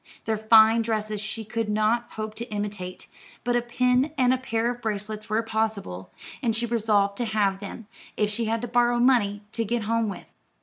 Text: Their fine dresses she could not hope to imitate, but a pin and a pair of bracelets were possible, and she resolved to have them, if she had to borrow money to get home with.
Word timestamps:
Their 0.25 0.35
fine 0.35 0.81
dresses 0.81 1.21
she 1.21 1.45
could 1.45 1.69
not 1.69 2.13
hope 2.13 2.33
to 2.33 2.51
imitate, 2.51 3.07
but 3.43 3.55
a 3.55 3.61
pin 3.61 4.11
and 4.17 4.33
a 4.33 4.37
pair 4.39 4.67
of 4.71 4.81
bracelets 4.81 5.29
were 5.29 5.43
possible, 5.43 6.11
and 6.41 6.55
she 6.55 6.65
resolved 6.65 7.17
to 7.17 7.25
have 7.25 7.59
them, 7.59 7.85
if 8.17 8.31
she 8.31 8.45
had 8.45 8.63
to 8.63 8.67
borrow 8.67 8.97
money 8.99 9.43
to 9.51 9.63
get 9.63 9.83
home 9.83 10.09
with. 10.09 10.25